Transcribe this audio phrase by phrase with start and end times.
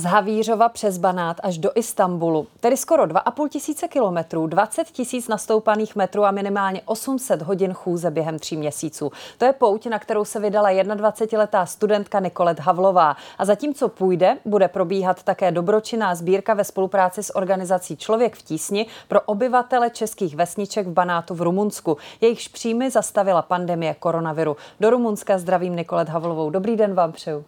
[0.00, 5.96] Z Havířova přes Banát až do Istanbulu, tedy skoro 2,5 tisíce kilometrů, 20 tisíc nastoupaných
[5.96, 9.12] metrů a minimálně 800 hodin chůze během tří měsíců.
[9.38, 13.16] To je pouť, na kterou se vydala 21-letá studentka Nikolet Havlová.
[13.38, 18.86] A zatímco půjde, bude probíhat také dobročinná sbírka ve spolupráci s organizací Člověk v tísni
[19.08, 21.96] pro obyvatele českých vesniček v Banátu v Rumunsku.
[22.20, 24.56] Jejichž příjmy zastavila pandemie koronaviru.
[24.80, 26.50] Do Rumunska zdravím Nikolet Havlovou.
[26.50, 27.44] Dobrý den vám přeju.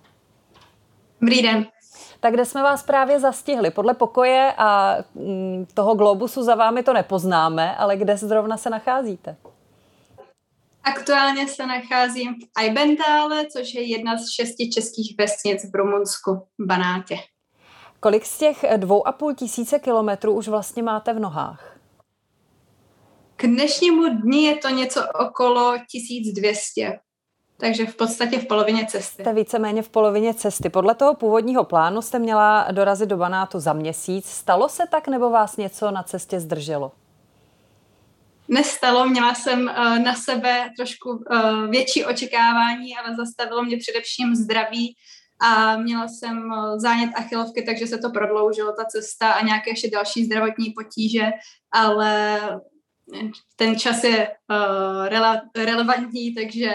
[1.21, 1.67] Dobrý den.
[2.23, 3.71] Tak kde jsme vás právě zastihli?
[3.71, 9.37] Podle pokoje a mm, toho globusu za vámi to nepoznáme, ale kde zrovna se nacházíte?
[10.85, 16.67] Aktuálně se nacházím v Ajbentále, což je jedna z šesti českých vesnic v Rumunsku, v
[16.67, 17.17] Banátě.
[18.01, 21.79] Kolik z těch dvou a půl tisíce kilometrů už vlastně máte v nohách?
[23.37, 26.99] K dnešnímu dni je to něco okolo 1200
[27.63, 29.23] takže v podstatě v polovině cesty.
[29.23, 30.69] Jste víceméně v polovině cesty.
[30.69, 34.27] Podle toho původního plánu jste měla dorazit do Banátu za měsíc.
[34.27, 36.93] Stalo se tak, nebo vás něco na cestě zdrželo?
[38.49, 44.97] Nestalo, měla jsem uh, na sebe trošku uh, větší očekávání, ale zastavilo mě především zdraví
[45.41, 49.91] a měla jsem uh, zánět achilovky, takže se to prodloužilo, ta cesta a nějaké ještě
[49.91, 51.31] další zdravotní potíže,
[51.73, 52.41] ale
[53.57, 56.75] ten čas je uh, rele- relevantní, takže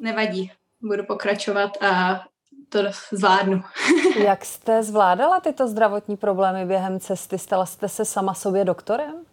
[0.00, 2.22] nevadí, budu pokračovat a
[2.68, 2.78] to
[3.12, 3.62] zvládnu.
[4.24, 7.38] Jak jste zvládala tyto zdravotní problémy během cesty?
[7.38, 9.24] Stala jste se sama sobě doktorem?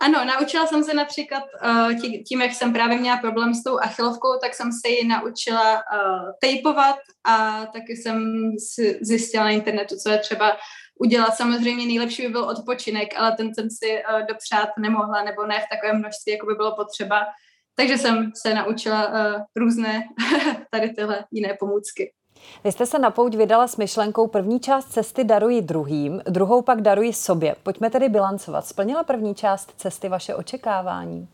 [0.00, 1.92] Ano, naučila jsem se například uh,
[2.28, 6.30] tím, jak jsem právě měla problém s tou achilovkou, tak jsem se ji naučila uh,
[6.40, 8.50] tejpovat a taky jsem
[9.00, 10.56] zjistila na internetu, co je třeba
[11.00, 11.36] udělat.
[11.36, 15.76] Samozřejmě nejlepší by byl odpočinek, ale ten jsem si uh, dopřát nemohla, nebo ne v
[15.76, 17.26] takovém množství, jako by bylo potřeba.
[17.74, 19.14] Takže jsem se naučila uh,
[19.56, 20.02] různé
[20.70, 22.12] tady tyhle jiné pomůcky.
[22.64, 26.80] Vy jste se na pouť vydala s myšlenkou první část cesty daruji druhým, druhou pak
[26.80, 27.56] daruji sobě.
[27.62, 28.66] Pojďme tedy bilancovat.
[28.66, 31.28] Splnila první část cesty vaše očekávání?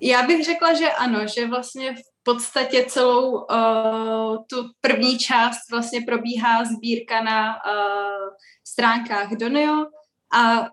[0.00, 6.00] Já bych řekla, že ano, že vlastně v podstatě celou uh, tu první část vlastně
[6.06, 8.28] probíhá sbírka na uh,
[8.64, 9.86] stránkách Donio
[10.32, 10.68] a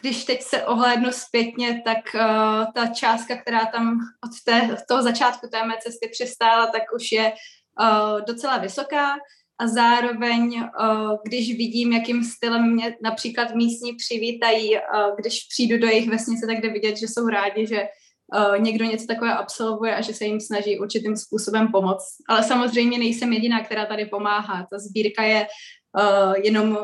[0.00, 5.48] když teď se ohlédnu zpětně, tak uh, ta částka, která tam od té, toho začátku
[5.52, 7.32] té mé cesty přistála, tak už je
[7.80, 9.14] uh, docela vysoká
[9.58, 15.86] a zároveň, uh, když vidím, jakým stylem mě například místní přivítají, uh, když přijdu do
[15.86, 20.00] jejich vesnice, tak jde vidět, že jsou rádi, že uh, někdo něco takového absolvuje a
[20.00, 22.16] že se jim snaží určitým způsobem pomoct.
[22.28, 24.66] Ale samozřejmě nejsem jediná, která tady pomáhá.
[24.70, 26.78] Ta sbírka je uh, jenom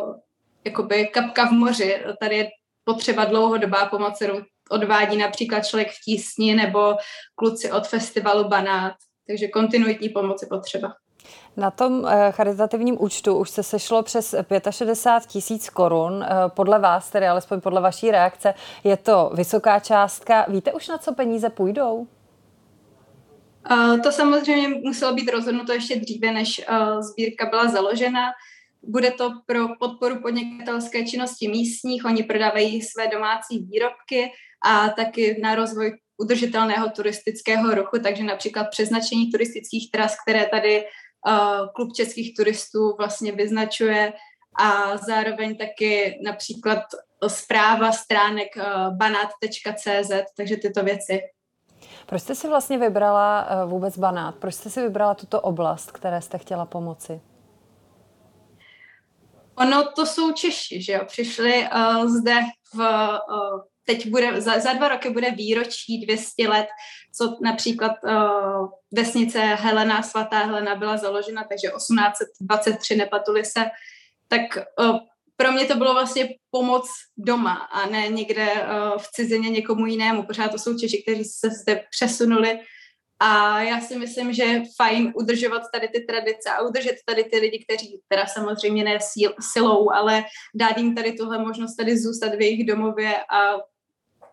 [0.65, 2.03] jakoby kapka v moři.
[2.21, 2.49] Tady je
[2.85, 6.95] potřeba dlouhodobá pomoc, kterou odvádí například člověk v tísni nebo
[7.35, 8.95] kluci od festivalu Banát.
[9.27, 10.93] Takže kontinuitní pomoc je potřeba.
[11.57, 14.35] Na tom eh, charitativním účtu už se sešlo přes
[14.71, 16.25] 65 tisíc korun.
[16.25, 18.55] Eh, podle vás, tedy alespoň podle vaší reakce,
[18.85, 20.47] je to vysoká částka.
[20.49, 22.07] Víte už, na co peníze půjdou?
[23.71, 26.61] Uh, to samozřejmě muselo být rozhodnuto ještě dříve, než
[27.01, 28.23] sbírka byla založena.
[28.83, 34.31] Bude to pro podporu podnikatelské činnosti místních, oni prodávají své domácí výrobky
[34.65, 41.67] a taky na rozvoj udržitelného turistického ruchu, takže například přeznačení turistických tras, které tady uh,
[41.75, 44.13] klub českých turistů vlastně vyznačuje
[44.59, 46.83] a zároveň taky například
[47.27, 51.21] zpráva stránek uh, banát.cz, takže tyto věci.
[52.07, 54.35] Proč jste si vlastně vybrala uh, vůbec Banát?
[54.35, 57.21] Proč jste si vybrala tuto oblast, které jste chtěla pomoci?
[59.63, 62.41] Ono to jsou Češi, že jo, přišli uh, zde
[62.75, 66.67] v, uh, teď bude, za, za dva roky bude výročí 200 let,
[67.15, 73.65] co například uh, vesnice Helena, svatá Helena byla založena, takže 1823 nepatuli se,
[74.29, 74.43] tak
[74.81, 74.99] uh,
[75.37, 80.23] pro mě to bylo vlastně pomoc doma a ne někde uh, v cizině někomu jinému.
[80.23, 82.61] Pořád to jsou Češi, kteří se zde přesunuli
[83.25, 87.39] a já si myslím, že je fajn udržovat tady ty tradice a udržet tady ty
[87.39, 88.99] lidi, kteří teda samozřejmě ne
[89.41, 90.25] silou, ale
[90.55, 93.57] dát jim tady tuhle možnost tady zůstat v jejich domově a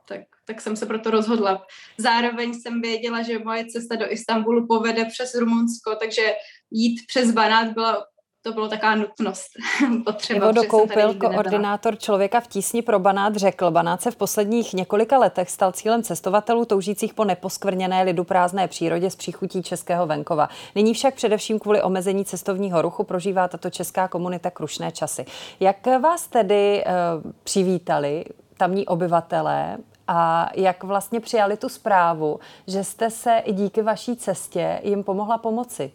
[0.08, 1.66] tak, tak jsem se proto rozhodla.
[1.98, 6.34] Zároveň jsem věděla, že moje cesta do Istanbulu povede přes Rumunsko, takže
[6.72, 8.06] jít přes Banát byla
[8.42, 9.48] to bylo taková nutnost.
[10.06, 15.18] Potřeba, Ivo Dokoupil, koordinátor člověka v tísni pro Banát, řekl, Banát se v posledních několika
[15.18, 20.50] letech stal cílem cestovatelů toužících po neposkvrněné lidu prázdné přírodě s příchutí českého venkova.
[20.76, 25.26] Nyní však především kvůli omezení cestovního ruchu prožívá tato česká komunita krušné časy.
[25.60, 28.26] Jak vás tedy uh, přivítali
[28.58, 29.78] tamní obyvatelé
[30.08, 35.38] a jak vlastně přijali tu zprávu, že jste se i díky vaší cestě jim pomohla
[35.38, 35.92] pomoci?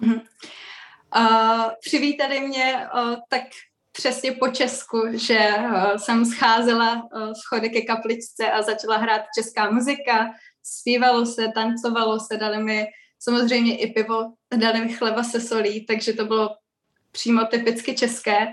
[1.16, 3.42] Uh, přivítali mě uh, tak
[3.92, 9.70] přesně po Česku, že uh, jsem scházela uh, schody ke kapličce a začala hrát česká
[9.70, 10.30] muzika,
[10.62, 12.86] zpívalo se, tancovalo se, dali mi
[13.18, 16.50] samozřejmě i pivo, dali mi chleba se solí, takže to bylo
[17.12, 18.52] přímo typicky české.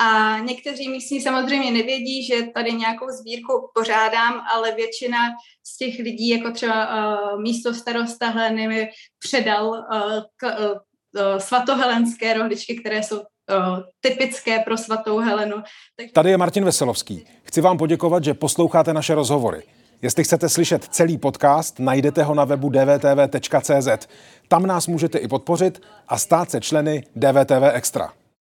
[0.00, 5.18] A někteří místní samozřejmě nevědí, že tady nějakou sbírku pořádám, ale většina
[5.66, 10.78] z těch lidí, jako třeba uh, místo starosta Heleny, mi předal uh, k, uh,
[11.38, 13.24] svatohelenské rohličky, které jsou uh,
[14.00, 15.56] typické pro svatou Helenu.
[15.96, 16.12] Takže...
[16.12, 17.26] Tady je Martin Veselovský.
[17.42, 19.62] Chci vám poděkovat, že posloucháte naše rozhovory.
[20.02, 24.08] Jestli chcete slyšet celý podcast, najdete ho na webu dvtv.cz.
[24.48, 28.12] Tam nás můžete i podpořit a stát se členy DVTV Extra.